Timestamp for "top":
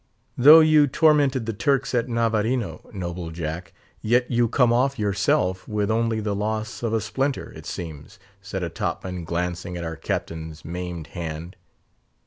8.69-9.03